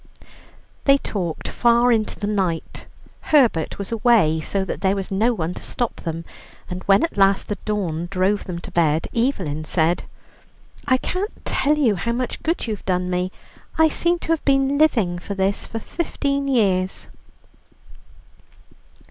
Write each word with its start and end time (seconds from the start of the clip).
They 0.85 0.97
talked 0.97 1.47
far 1.47 1.91
into 1.91 2.19
the 2.19 2.25
night. 2.25 2.87
Herbert 3.29 3.77
was 3.77 3.91
away, 3.91 4.39
so 4.41 4.65
that 4.65 4.81
there 4.81 4.95
was 4.95 5.11
no 5.11 5.31
one 5.31 5.53
to 5.53 5.61
stop 5.63 5.97
them, 5.97 6.25
and 6.71 6.81
when 6.87 7.03
at 7.03 7.17
last 7.17 7.47
the 7.49 7.57
dawn 7.65 8.07
drove 8.09 8.45
them 8.45 8.57
to 8.61 8.71
bed, 8.71 9.07
Evelyn 9.15 9.63
said: 9.63 10.05
"I 10.87 10.97
can't 10.97 11.45
tell 11.45 11.77
you 11.77 11.97
how 11.97 12.13
much 12.13 12.41
good 12.41 12.65
you've 12.65 12.83
done 12.85 13.11
me. 13.11 13.31
I 13.77 13.89
seem 13.89 14.17
to 14.25 14.29
have 14.29 14.43
been 14.43 14.79
living 14.79 15.19
for 15.19 15.35
this 15.35 15.67
for 15.67 15.77
fifteen 15.77 16.47
years." 16.47 17.05